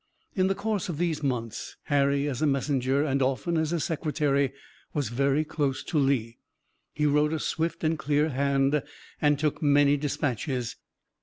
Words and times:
In 0.35 0.47
the 0.47 0.55
course 0.55 0.89
of 0.89 0.97
these 0.97 1.21
months 1.21 1.77
Harry, 1.83 2.27
as 2.27 2.41
a 2.41 2.47
messenger 2.47 3.03
and 3.05 3.21
often 3.21 3.55
as 3.55 3.71
a 3.71 3.79
secretary, 3.79 4.51
was 4.95 5.09
very 5.09 5.43
close 5.45 5.83
to 5.83 5.99
Lee. 5.99 6.39
He 6.91 7.05
wrote 7.05 7.33
a 7.33 7.39
swift 7.39 7.83
and 7.83 7.99
clear 7.99 8.29
hand, 8.29 8.81
and 9.21 9.37
took 9.37 9.61
many 9.61 9.97
dispatches. 9.97 10.75